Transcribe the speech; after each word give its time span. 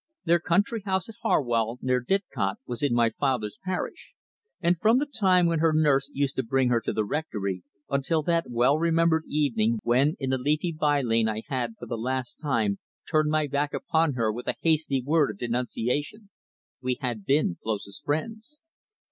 Their 0.25 0.39
country 0.39 0.81
house 0.81 1.09
at 1.09 1.15
Harwell, 1.21 1.77
near 1.79 1.99
Didcot, 1.99 2.57
was 2.65 2.81
in 2.81 2.91
my 2.91 3.11
father's 3.19 3.59
parish, 3.63 4.13
and 4.59 4.75
from 4.75 4.97
the 4.97 5.05
time 5.05 5.45
when 5.45 5.59
her 5.59 5.73
nurse 5.75 6.09
used 6.11 6.35
to 6.37 6.43
bring 6.43 6.69
her 6.69 6.81
to 6.81 6.91
the 6.91 7.05
Rectory 7.05 7.61
until 7.87 8.23
that 8.23 8.49
well 8.49 8.79
remembered 8.79 9.25
evening 9.27 9.77
when 9.83 10.15
in 10.19 10.31
the 10.31 10.39
leafy 10.39 10.71
by 10.71 11.03
lane 11.03 11.29
I 11.29 11.43
had 11.49 11.75
for 11.77 11.85
the 11.85 11.99
last 11.99 12.39
time 12.39 12.79
turned 13.07 13.29
my 13.29 13.45
back 13.45 13.75
upon 13.75 14.13
her 14.13 14.31
with 14.33 14.47
a 14.47 14.55
hasty 14.61 15.03
word 15.03 15.29
of 15.29 15.37
denunciation, 15.37 16.31
we 16.81 16.97
had 17.01 17.23
been 17.23 17.57
closest 17.61 18.03
friends. 18.03 18.57